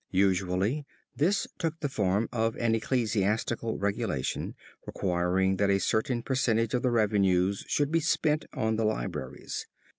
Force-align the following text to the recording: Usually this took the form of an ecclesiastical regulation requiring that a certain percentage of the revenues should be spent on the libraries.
Usually 0.09 0.87
this 1.15 1.45
took 1.59 1.79
the 1.79 1.87
form 1.87 2.27
of 2.31 2.55
an 2.57 2.73
ecclesiastical 2.73 3.77
regulation 3.77 4.55
requiring 4.87 5.57
that 5.57 5.69
a 5.69 5.79
certain 5.79 6.23
percentage 6.23 6.73
of 6.73 6.81
the 6.81 6.89
revenues 6.89 7.63
should 7.67 7.91
be 7.91 7.99
spent 7.99 8.45
on 8.51 8.77
the 8.77 8.83
libraries. 8.83 9.67